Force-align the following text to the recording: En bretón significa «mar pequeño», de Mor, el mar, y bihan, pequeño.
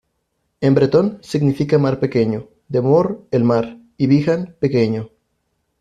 En 0.61 0.73
bretón 0.73 1.19
significa 1.21 1.77
«mar 1.77 1.99
pequeño», 1.99 2.47
de 2.69 2.81
Mor, 2.81 3.23
el 3.29 3.43
mar, 3.43 3.77
y 3.97 4.07
bihan, 4.07 4.55
pequeño. 4.59 5.11